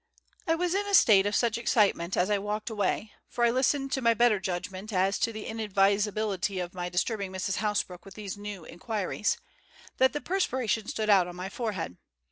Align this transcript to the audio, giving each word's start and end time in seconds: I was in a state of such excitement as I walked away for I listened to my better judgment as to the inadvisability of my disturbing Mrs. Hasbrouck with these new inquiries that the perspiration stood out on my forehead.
I 0.47 0.55
was 0.55 0.73
in 0.73 0.87
a 0.87 0.95
state 0.95 1.27
of 1.27 1.35
such 1.35 1.59
excitement 1.59 2.17
as 2.17 2.31
I 2.31 2.39
walked 2.39 2.71
away 2.71 3.11
for 3.29 3.45
I 3.45 3.51
listened 3.51 3.91
to 3.91 4.01
my 4.01 4.15
better 4.15 4.39
judgment 4.39 4.91
as 4.91 5.19
to 5.19 5.31
the 5.31 5.45
inadvisability 5.45 6.59
of 6.59 6.73
my 6.73 6.89
disturbing 6.89 7.31
Mrs. 7.31 7.57
Hasbrouck 7.57 8.03
with 8.03 8.15
these 8.15 8.35
new 8.35 8.65
inquiries 8.65 9.37
that 9.97 10.13
the 10.13 10.19
perspiration 10.19 10.87
stood 10.87 11.11
out 11.11 11.27
on 11.27 11.35
my 11.35 11.49
forehead. 11.49 11.97